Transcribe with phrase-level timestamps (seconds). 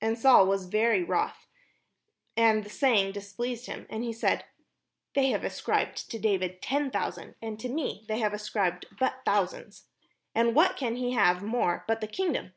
[0.00, 1.46] And Saul was very wroth,
[2.36, 4.44] and the saying displeased him; and he said,
[5.14, 9.84] "They have ascribed unto David ten thousands, and to me they have ascribed but thousands:
[10.34, 12.52] and what can he have more but the kingdom?"